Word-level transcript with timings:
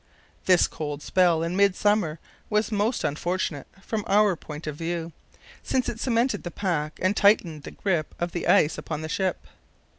This 0.45 0.65
cold 0.67 1.03
spell 1.03 1.43
in 1.43 1.55
midsummer 1.55 2.17
was 2.49 2.71
most 2.71 3.03
unfortunate 3.03 3.67
from 3.83 4.03
our 4.07 4.35
point 4.35 4.65
of 4.65 4.75
view, 4.75 5.11
since 5.61 5.87
it 5.89 5.99
cemented 5.99 6.41
the 6.41 6.49
pack 6.49 6.97
and 7.03 7.15
tightened 7.15 7.61
the 7.61 7.69
grip 7.69 8.15
of 8.19 8.31
the 8.31 8.47
ice 8.47 8.79
upon 8.79 9.03
the 9.03 9.09
ship. 9.09 9.45